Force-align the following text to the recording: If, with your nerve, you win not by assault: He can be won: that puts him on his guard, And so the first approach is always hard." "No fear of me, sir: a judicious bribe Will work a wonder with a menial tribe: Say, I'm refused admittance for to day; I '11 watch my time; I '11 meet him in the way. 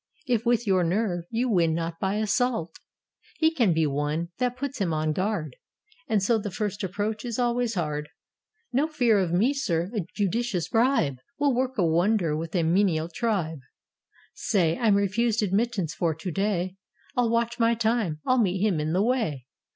If, 0.25 0.47
with 0.47 0.65
your 0.65 0.83
nerve, 0.83 1.25
you 1.29 1.47
win 1.47 1.75
not 1.75 1.99
by 1.99 2.15
assault: 2.15 2.75
He 3.37 3.53
can 3.53 3.71
be 3.71 3.85
won: 3.85 4.29
that 4.39 4.57
puts 4.57 4.79
him 4.81 4.91
on 4.95 5.09
his 5.09 5.15
guard, 5.15 5.55
And 6.07 6.23
so 6.23 6.39
the 6.39 6.49
first 6.49 6.83
approach 6.83 7.23
is 7.23 7.37
always 7.37 7.75
hard." 7.75 8.09
"No 8.73 8.87
fear 8.87 9.19
of 9.19 9.31
me, 9.31 9.53
sir: 9.53 9.91
a 9.95 9.99
judicious 10.15 10.67
bribe 10.69 11.17
Will 11.37 11.53
work 11.53 11.77
a 11.77 11.85
wonder 11.85 12.35
with 12.35 12.55
a 12.55 12.63
menial 12.63 13.09
tribe: 13.09 13.59
Say, 14.33 14.75
I'm 14.75 14.95
refused 14.95 15.43
admittance 15.43 15.93
for 15.93 16.15
to 16.15 16.31
day; 16.31 16.77
I 17.15 17.21
'11 17.21 17.31
watch 17.31 17.59
my 17.59 17.75
time; 17.75 18.21
I 18.25 18.31
'11 18.31 18.43
meet 18.43 18.59
him 18.67 18.79
in 18.79 18.93
the 18.93 19.03
way. 19.03 19.45